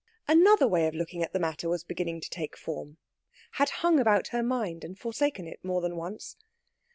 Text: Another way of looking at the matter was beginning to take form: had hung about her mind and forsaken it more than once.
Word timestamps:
Another 0.27 0.67
way 0.67 0.87
of 0.87 0.95
looking 0.95 1.21
at 1.21 1.31
the 1.31 1.37
matter 1.37 1.69
was 1.69 1.83
beginning 1.83 2.21
to 2.21 2.29
take 2.31 2.57
form: 2.57 2.97
had 3.61 3.69
hung 3.85 3.99
about 3.99 4.29
her 4.29 4.41
mind 4.41 4.83
and 4.83 4.97
forsaken 4.97 5.45
it 5.45 5.63
more 5.63 5.79
than 5.79 5.95
once. 5.95 6.37